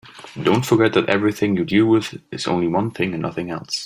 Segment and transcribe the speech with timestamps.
[0.41, 3.77] Don't forget that everything you deal with is only one thing and nothing else.